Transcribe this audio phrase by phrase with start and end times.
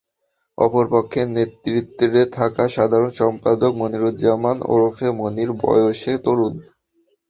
[0.57, 6.53] অপর পক্ষের নেতৃত্বে থাকা সাধারণ সম্পাদক মনিরুজ্জামান ওরফে মনির বয়সে তরুণ।